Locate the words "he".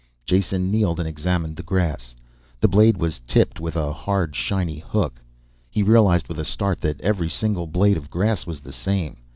5.69-5.83